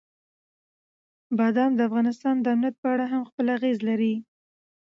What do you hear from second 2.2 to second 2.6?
د